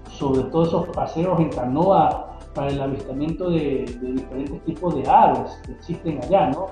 sobre 0.10 0.44
todo 0.50 0.64
esos 0.64 0.88
paseos 0.90 1.40
en 1.40 1.50
canoa 1.50 2.29
para 2.60 2.72
el 2.72 2.82
avistamiento 2.82 3.50
de, 3.52 3.86
diferentes 4.02 4.66
tipos 4.66 4.94
de 4.94 5.10
aves 5.10 5.50
que 5.66 5.72
existen 5.72 6.22
allá, 6.22 6.50
¿no? 6.50 6.66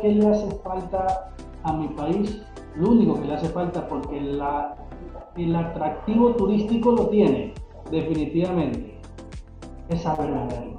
¿Qué 0.00 0.08
le 0.08 0.28
hace 0.28 0.48
falta 0.62 1.32
a 1.64 1.72
mi 1.72 1.88
país? 1.88 2.40
Lo 2.76 2.90
único 2.90 3.20
que 3.20 3.26
le 3.26 3.34
hace 3.34 3.48
falta, 3.48 3.88
porque 3.88 4.18
el 4.18 5.56
atractivo 5.56 6.36
turístico 6.36 6.92
lo 6.92 7.08
tiene, 7.08 7.54
definitivamente, 7.90 9.00
es 9.88 10.00
saber 10.00 10.30
venderlo. 10.30 10.78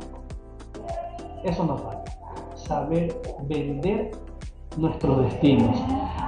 Eso 1.43 1.65
nos 1.65 1.81
falta, 1.81 2.13
saber 2.55 3.13
vender 3.50 4.11
nuestros 4.77 5.23
destinos. 5.23 5.77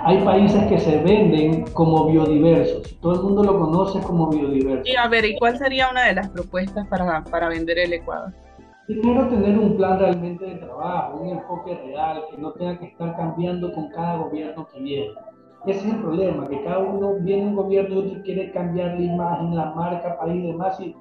Hay 0.05 0.17
países 0.17 0.61
que 0.65 0.77
se 0.79 1.01
venden 1.01 1.63
como 1.71 2.05
biodiversos, 2.07 2.99
todo 2.99 3.13
el 3.13 3.21
mundo 3.21 3.41
lo 3.41 3.57
conoce 3.57 4.01
como 4.01 4.27
biodiverso. 4.27 4.83
Y 4.83 4.97
a 4.97 5.07
ver, 5.07 5.23
¿y 5.23 5.37
cuál 5.37 5.57
sería 5.57 5.89
una 5.89 6.03
de 6.03 6.15
las 6.15 6.27
propuestas 6.27 6.85
para, 6.89 7.23
para 7.23 7.47
vender 7.47 7.79
el 7.79 7.93
Ecuador? 7.93 8.33
Primero, 8.85 9.29
tener 9.29 9.57
un 9.57 9.77
plan 9.77 9.97
realmente 9.97 10.43
de 10.43 10.55
trabajo, 10.55 11.19
un 11.21 11.29
enfoque 11.29 11.75
real, 11.85 12.21
que 12.29 12.37
no 12.37 12.51
tenga 12.51 12.77
que 12.79 12.87
estar 12.87 13.15
cambiando 13.15 13.71
con 13.71 13.87
cada 13.91 14.17
gobierno 14.17 14.67
que 14.73 14.81
viene. 14.81 15.13
Ese 15.67 15.87
es 15.87 15.93
el 15.93 16.01
problema, 16.01 16.49
que 16.49 16.61
cada 16.63 16.79
uno 16.79 17.13
viene 17.21 17.47
un 17.47 17.55
gobierno 17.55 17.95
y 17.95 17.97
otro 17.99 18.23
quiere 18.23 18.51
cambiar 18.51 18.99
la 18.99 19.05
imagen, 19.05 19.55
la 19.55 19.71
marca, 19.71 20.17
país 20.19 20.43
y 20.43 20.47
demás, 20.47 20.77
y 20.81 20.93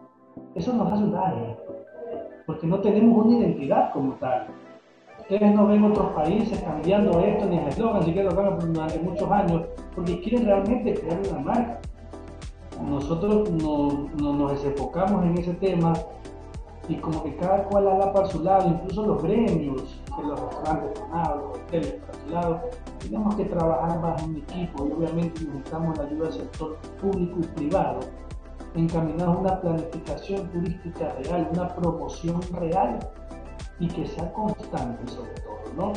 eso 0.54 0.72
nos 0.74 0.92
hace 0.92 1.10
daño, 1.10 1.56
porque 2.46 2.68
no 2.68 2.78
tenemos 2.78 3.26
una 3.26 3.38
identidad 3.38 3.92
como 3.92 4.12
tal. 4.20 4.46
Ustedes 5.22 5.54
no 5.54 5.68
ven 5.68 5.84
otros 5.84 6.12
países 6.14 6.60
cambiando 6.62 7.20
esto 7.20 7.46
ni 7.46 7.56
el 7.56 7.68
eslogan, 7.68 8.02
siquiera 8.02 8.28
lo 8.28 8.36
cambian 8.36 8.72
durante 8.72 8.98
muchos 8.98 9.30
años, 9.30 9.62
porque 9.94 10.20
quieren 10.20 10.44
realmente 10.44 10.94
crear 10.94 11.20
una 11.30 11.38
marca. 11.38 11.80
Nosotros 12.84 13.48
no, 13.52 14.08
nos 14.18 14.52
desenfocamos 14.52 15.24
en 15.24 15.38
ese 15.38 15.54
tema 15.54 15.92
y 16.88 16.96
como 16.96 17.22
que 17.22 17.36
cada 17.36 17.62
cual 17.64 17.86
habla 17.86 18.12
para 18.12 18.26
su 18.26 18.42
lado, 18.42 18.68
incluso 18.68 19.06
los 19.06 19.22
gremios, 19.22 20.02
que 20.14 20.22
los 20.22 20.40
restaurantes 20.40 21.00
los 21.00 21.56
hoteles 21.56 21.92
para 21.92 22.14
su 22.14 22.28
lado, 22.28 22.60
tenemos 22.98 23.34
que 23.36 23.44
trabajar 23.44 24.00
más 24.00 24.22
en 24.24 24.36
equipo 24.38 24.88
y 24.88 24.92
obviamente 24.92 25.40
necesitamos 25.44 25.98
la 25.98 26.04
ayuda 26.04 26.24
del 26.24 26.32
sector 26.32 26.76
público 27.00 27.38
y 27.40 27.46
privado 27.58 28.00
encaminar 28.74 29.28
una 29.28 29.60
planificación 29.60 30.48
turística 30.48 31.14
real, 31.22 31.48
una 31.52 31.68
promoción 31.74 32.40
real 32.52 32.98
y 33.82 33.88
que 33.88 34.06
sea 34.06 34.32
constante 34.32 35.12
sobre 35.12 35.32
todo, 35.40 35.60
¿no? 35.76 35.92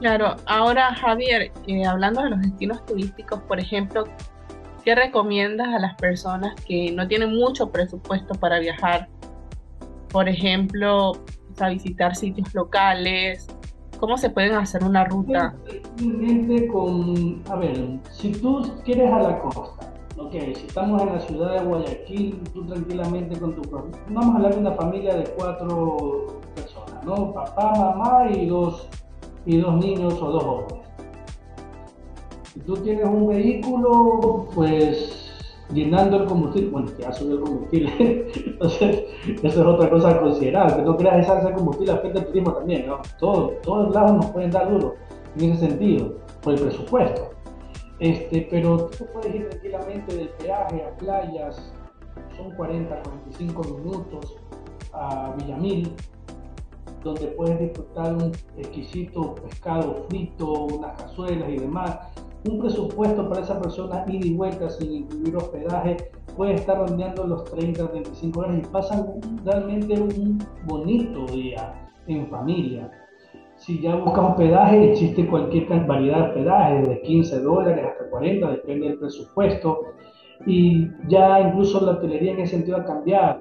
Claro, 0.00 0.36
ahora 0.46 0.94
Javier, 0.94 1.52
eh, 1.66 1.84
hablando 1.84 2.22
de 2.22 2.30
los 2.30 2.40
destinos 2.40 2.84
turísticos, 2.86 3.40
por 3.42 3.60
ejemplo, 3.60 4.04
¿qué 4.84 4.94
recomiendas 4.94 5.68
a 5.68 5.78
las 5.78 5.94
personas 5.96 6.54
que 6.66 6.92
no 6.92 7.06
tienen 7.06 7.34
mucho 7.34 7.70
presupuesto 7.70 8.34
para 8.34 8.58
viajar? 8.58 9.08
Por 10.08 10.28
ejemplo, 10.28 11.12
a 11.60 11.68
visitar 11.68 12.14
sitios 12.14 12.54
locales, 12.54 13.46
¿cómo 13.98 14.16
se 14.16 14.30
pueden 14.30 14.54
hacer 14.54 14.82
una 14.82 15.04
ruta? 15.04 15.54
con, 16.72 17.42
a 17.50 17.56
ver, 17.56 17.98
si 18.12 18.32
tú 18.32 18.62
quieres 18.84 19.12
a 19.12 19.18
la 19.18 19.38
costa, 19.40 19.92
ok, 20.16 20.32
si 20.32 20.66
estamos 20.66 21.02
en 21.02 21.12
la 21.12 21.20
ciudad 21.20 21.52
de 21.54 21.66
Guayaquil, 21.66 22.42
tú 22.52 22.66
tranquilamente 22.66 23.38
con 23.38 23.54
tu 23.54 23.62
vamos 24.08 24.34
a 24.34 24.36
hablar 24.36 24.54
de 24.54 24.60
una 24.60 24.72
familia 24.72 25.16
de 25.16 25.24
cuatro 25.36 26.40
¿no? 27.06 27.32
Papá, 27.32 27.72
mamá 27.78 28.30
y 28.30 28.46
dos, 28.46 28.88
y 29.46 29.58
dos 29.58 29.76
niños 29.76 30.20
o 30.20 30.30
dos 30.32 30.42
jóvenes. 30.42 30.88
Si 32.52 32.60
tú 32.60 32.76
tienes 32.78 33.06
un 33.06 33.28
vehículo, 33.28 34.48
pues 34.54 35.22
llenando 35.72 36.22
el 36.22 36.26
combustible, 36.26 36.70
bueno, 36.70 36.88
ya 36.98 37.12
subió 37.12 37.36
el 37.36 37.40
combustible, 37.42 38.30
entonces 38.46 39.04
eso 39.42 39.60
es 39.60 39.66
otra 39.66 39.90
cosa 39.90 40.10
a 40.10 40.20
considerar, 40.20 40.76
que 40.76 40.82
no 40.82 40.96
creas 40.96 41.24
esa 41.24 41.40
de 41.40 41.54
combustible 41.54 41.92
afecta 41.92 42.20
el 42.20 42.26
turismo 42.26 42.52
también, 42.52 42.86
¿no? 42.86 43.00
Todo, 43.18 43.48
todos 43.62 43.94
lados 43.94 44.12
nos 44.12 44.26
pueden 44.26 44.50
dar 44.50 44.70
duro 44.70 44.94
en 45.38 45.52
ese 45.52 45.68
sentido, 45.68 46.14
por 46.42 46.54
el 46.54 46.60
presupuesto. 46.60 47.30
Este, 47.98 48.46
pero 48.50 48.88
tú 48.88 49.06
puedes 49.12 49.34
ir 49.34 49.48
tranquilamente 49.48 50.16
del 50.16 50.28
peaje 50.30 50.82
a 50.82 50.96
playas, 50.98 51.72
son 52.36 52.50
40, 52.52 53.02
45 53.02 53.64
minutos 53.64 54.36
a 54.92 55.34
Villamil, 55.38 55.94
donde 57.06 57.28
puedes 57.28 57.58
disfrutar 57.58 58.14
un 58.14 58.32
exquisito 58.58 59.34
pescado 59.36 60.04
frito, 60.08 60.64
unas 60.64 61.00
cazuelas 61.00 61.48
y 61.48 61.58
demás. 61.58 61.98
Un 62.48 62.60
presupuesto 62.60 63.28
para 63.28 63.42
esa 63.42 63.60
persona 63.60 64.04
ida 64.08 64.26
y 64.26 64.34
vuelta 64.34 64.68
sin 64.68 64.92
incluir 64.92 65.36
hospedaje 65.36 65.96
puede 66.36 66.54
estar 66.54 66.78
rondeando 66.78 67.26
los 67.26 67.44
30, 67.44 67.90
35 67.90 68.40
dólares 68.40 68.66
y 68.66 68.72
pasan 68.72 69.06
realmente 69.44 69.94
un 69.94 70.38
bonito 70.66 71.26
día 71.26 71.88
en 72.06 72.28
familia. 72.28 72.90
Si 73.56 73.80
ya 73.80 73.96
buscas 73.96 74.32
hospedaje, 74.32 74.92
existe 74.92 75.26
cualquier 75.26 75.66
variedad 75.86 76.18
de 76.18 76.24
hospedaje, 76.28 76.74
desde 76.80 77.02
15 77.02 77.40
dólares 77.40 77.86
hasta 77.90 78.10
40, 78.10 78.50
depende 78.50 78.88
del 78.88 78.98
presupuesto. 78.98 79.80
Y 80.44 80.88
ya 81.08 81.40
incluso 81.40 81.80
la 81.80 81.92
hotelería 81.92 82.32
en 82.32 82.40
ese 82.40 82.56
sentido 82.56 82.76
ha 82.76 82.84
cambiado 82.84 83.40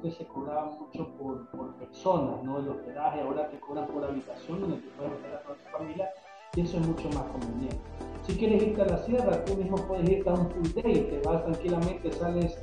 antes 0.00 0.16
se 0.16 0.24
cobraba 0.24 0.70
mucho 0.80 1.08
por, 1.18 1.46
personas, 1.74 2.42
¿no? 2.42 2.58
El 2.58 2.68
hospedaje, 2.68 3.20
ahora 3.20 3.50
te 3.50 3.60
cobran 3.60 3.86
por 3.86 4.02
habitación 4.02 4.62
donde 4.62 4.76
te 4.78 4.88
puedes 4.96 5.12
meter 5.12 5.34
a 5.34 5.42
toda 5.42 5.56
tu 5.56 5.78
familia 5.78 6.10
y 6.56 6.62
eso 6.62 6.78
es 6.78 6.86
mucho 6.86 7.08
más 7.10 7.24
conveniente. 7.24 7.78
Si 8.22 8.34
quieres 8.34 8.62
irte 8.62 8.80
a 8.80 8.86
la 8.86 8.96
sierra, 8.96 9.44
tú 9.44 9.56
mismo 9.56 9.76
puedes 9.76 10.08
irte 10.08 10.30
a 10.30 10.34
un 10.34 10.50
full 10.50 10.82
day, 10.82 11.02
te 11.02 11.20
vas 11.28 11.44
tranquilamente, 11.44 12.12
sales 12.12 12.58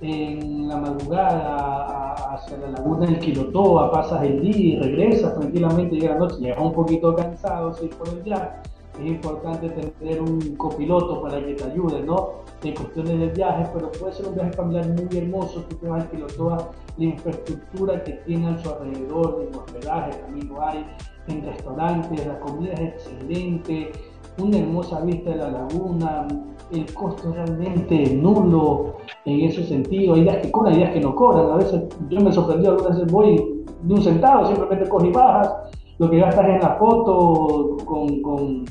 en 0.00 0.68
la 0.68 0.76
madrugada 0.76 2.14
hacia 2.34 2.56
la 2.58 2.70
laguna 2.70 3.06
del 3.06 3.20
Quilotoa, 3.20 3.92
pasas 3.92 4.24
el 4.24 4.40
día 4.40 4.56
y 4.56 4.78
regresas 4.80 5.38
tranquilamente, 5.38 5.94
llega 5.94 6.14
la 6.14 6.20
noche, 6.20 6.40
llegas 6.40 6.60
un 6.60 6.72
poquito 6.72 7.14
cansado, 7.14 7.72
sí, 7.74 7.88
por 7.96 8.08
el 8.08 8.24
día, 8.24 8.60
es 9.00 9.06
importante 9.06 9.68
tener 9.68 10.20
un 10.20 10.56
copiloto 10.56 11.22
para 11.22 11.44
que 11.44 11.54
te 11.54 11.64
ayude, 11.64 12.02
¿no? 12.02 12.42
En 12.62 12.74
cuestiones 12.74 13.18
de 13.18 13.26
viaje, 13.28 13.66
pero 13.72 13.90
puede 13.92 14.12
ser 14.12 14.26
un 14.26 14.34
viaje 14.34 14.52
familiar 14.52 14.86
muy 14.88 15.18
hermoso, 15.18 15.64
tú 15.68 15.76
te 15.76 15.88
vas 15.88 16.04
a 16.04 16.36
toda 16.36 16.70
la 16.98 17.04
infraestructura 17.04 18.04
que 18.04 18.12
tiene 18.26 18.48
a 18.48 18.58
su 18.58 18.68
alrededor, 18.68 19.46
en 19.48 19.58
hospedaje 19.58 20.12
también 20.18 20.48
lo 20.48 20.62
hay, 20.62 20.86
en 21.28 21.44
restaurantes, 21.44 22.26
la 22.26 22.38
comida 22.40 22.72
es 22.74 22.80
excelente, 22.80 23.92
una 24.38 24.58
hermosa 24.58 25.00
vista 25.00 25.30
de 25.30 25.36
la 25.36 25.50
laguna, 25.50 26.28
el 26.70 26.92
costo 26.94 27.32
realmente 27.32 28.14
nulo 28.14 28.96
en 29.24 29.40
ese 29.40 29.64
sentido, 29.64 30.14
hay 30.14 30.22
días 30.22 30.38
que 30.38 30.50
cobran, 30.50 30.74
días 30.74 30.92
que 30.92 31.00
no 31.00 31.14
cobran, 31.14 31.50
a 31.50 31.56
veces 31.56 31.82
yo 32.08 32.20
me 32.20 32.32
sorprendí, 32.32 32.66
algunas 32.66 32.96
veces 32.98 33.12
voy 33.12 33.64
de 33.82 33.94
un 33.94 34.02
centavo, 34.02 34.46
simplemente 34.46 34.88
coges 34.88 35.08
y 35.08 35.12
bajas, 35.12 35.54
lo 36.02 36.10
que 36.10 36.18
gastas 36.18 36.46
en 36.46 36.58
la 36.58 36.74
foto 36.80 37.76
con, 37.84 38.20
con 38.22 38.64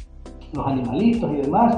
los 0.52 0.68
animalitos 0.68 1.32
y 1.32 1.38
demás, 1.38 1.78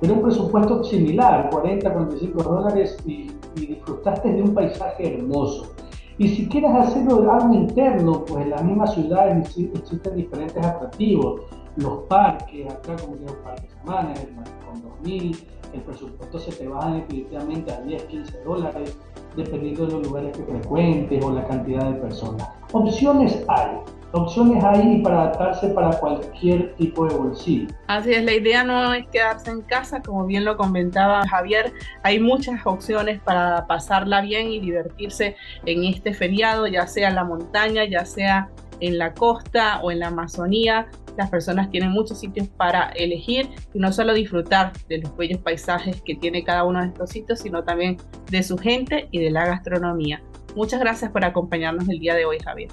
pero 0.00 0.14
un 0.14 0.22
presupuesto 0.22 0.82
similar, 0.82 1.50
40, 1.50 1.92
45 1.92 2.42
dólares 2.42 2.96
y, 3.04 3.30
disfrutaste 3.54 4.32
de 4.32 4.42
un 4.42 4.54
paisaje 4.54 5.14
hermoso. 5.14 5.74
Y 6.16 6.28
si 6.28 6.48
quieres 6.48 6.70
hacerlo 6.70 7.30
algo 7.30 7.52
interno, 7.52 8.24
pues 8.24 8.44
en 8.44 8.50
la 8.50 8.62
misma 8.62 8.86
ciudad 8.86 9.28
existen 9.36 10.16
diferentes 10.16 10.64
atractivos. 10.64 11.42
Los 11.76 11.98
parques, 12.08 12.72
acá 12.72 12.96
como 12.96 13.18
que 13.18 13.24
los 13.24 13.36
parques 13.44 13.70
semanas, 13.82 14.26
con 14.66 14.82
2000, 14.82 15.36
el 15.74 15.80
presupuesto 15.82 16.38
se 16.38 16.52
te 16.52 16.66
baja 16.66 16.94
definitivamente 16.94 17.72
a 17.72 17.80
10, 17.82 18.02
15 18.04 18.42
dólares, 18.44 18.98
dependiendo 19.36 19.86
de 19.86 19.92
los 19.92 20.06
lugares 20.06 20.36
que 20.36 20.44
frecuentes 20.44 21.24
o 21.24 21.30
la 21.30 21.46
cantidad 21.46 21.90
de 21.90 22.00
personas. 22.00 22.48
Opciones 22.72 23.44
hay, 23.48 23.76
opciones 24.14 24.62
hay 24.62 24.98
para 25.02 25.22
adaptarse 25.22 25.68
para 25.68 25.90
cualquier 25.98 26.74
tipo 26.76 27.06
de 27.06 27.14
bolsillo. 27.14 27.68
Así 27.86 28.12
es, 28.12 28.24
la 28.24 28.32
idea 28.32 28.64
no 28.64 28.94
es 28.94 29.06
quedarse 29.08 29.50
en 29.50 29.62
casa, 29.62 30.00
como 30.00 30.26
bien 30.26 30.44
lo 30.44 30.56
comentaba 30.56 31.26
Javier, 31.28 31.72
hay 32.02 32.20
muchas 32.20 32.64
opciones 32.64 33.20
para 33.20 33.66
pasarla 33.66 34.20
bien 34.20 34.48
y 34.52 34.60
divertirse 34.60 35.36
en 35.66 35.84
este 35.84 36.14
feriado, 36.14 36.66
ya 36.66 36.86
sea 36.86 37.08
en 37.08 37.16
la 37.16 37.24
montaña, 37.24 37.84
ya 37.84 38.04
sea 38.04 38.48
en 38.80 38.98
la 38.98 39.14
costa 39.14 39.80
o 39.82 39.90
en 39.90 40.00
la 40.00 40.08
Amazonía. 40.08 40.88
Las 41.16 41.30
personas 41.30 41.70
tienen 41.70 41.92
muchos 41.92 42.18
sitios 42.18 42.48
para 42.48 42.88
elegir 42.90 43.48
y 43.72 43.78
no 43.78 43.92
solo 43.92 44.14
disfrutar 44.14 44.72
de 44.88 44.98
los 44.98 45.16
bellos 45.16 45.38
paisajes 45.40 46.02
que 46.02 46.16
tiene 46.16 46.42
cada 46.42 46.64
uno 46.64 46.80
de 46.80 46.88
estos 46.88 47.10
sitios, 47.10 47.40
sino 47.40 47.62
también 47.62 47.98
de 48.30 48.42
su 48.42 48.58
gente 48.58 49.08
y 49.12 49.20
de 49.20 49.30
la 49.30 49.46
gastronomía. 49.46 50.22
Muchas 50.56 50.80
gracias 50.80 51.10
por 51.10 51.24
acompañarnos 51.24 51.88
el 51.88 51.98
día 51.98 52.14
de 52.14 52.24
hoy, 52.24 52.38
Javier. 52.38 52.68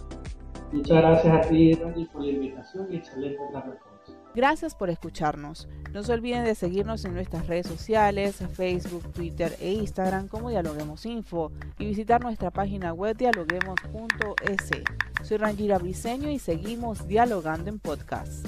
Muchas 0.72 0.98
gracias 0.98 1.34
a 1.34 1.50
ti, 1.50 1.76
Dani, 1.76 2.06
por 2.06 2.24
la 2.24 2.32
invitación 2.32 2.88
y 2.92 2.98
excelente 2.98 3.40
trabajo. 3.52 3.78
Gracias 4.34 4.76
por 4.76 4.90
escucharnos. 4.90 5.68
No 5.92 6.04
se 6.04 6.14
olviden 6.14 6.46
de 6.46 6.56
seguirnos 6.56 7.04
en 7.04 7.14
nuestras 7.14 7.48
redes 7.48 7.68
sociales, 7.68 8.38
Facebook, 8.54 9.12
Twitter 9.12 9.58
e 9.60 9.74
Instagram 9.74 10.30
como 10.30 10.50
Dialoguemos 10.50 11.06
Info 11.06 11.52
y 11.78 11.86
visitar 11.86 12.22
nuestra 12.22 12.50
página 12.50 12.94
web 12.94 13.18
dialoguemos.es. 13.18 14.70
Soy 15.24 15.38
Rangira 15.38 15.78
Briseño 15.78 16.30
y 16.30 16.40
seguimos 16.40 17.08
dialogando 17.08 17.70
en 17.70 17.80
podcast. 17.80 18.48